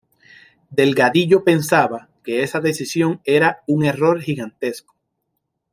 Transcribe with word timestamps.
Delgadillo 0.71 1.43
pensaba 1.43 2.09
que 2.23 2.41
esa 2.41 2.59
decisión 2.59 3.21
era 3.23 3.61
un 3.67 3.85
error 3.85 4.19
gigantesco. 4.19 4.95